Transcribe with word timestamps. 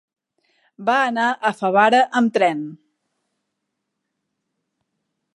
Va 0.85 0.93
anar 1.09 1.25
a 1.49 1.51
Favara 1.59 1.99
amb 2.21 2.33
tren. 2.37 2.63